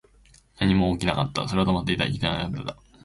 [0.57, 1.47] 何も起きなかった。
[1.47, 2.05] それは止まっていた。
[2.07, 2.75] 生きていないようだった。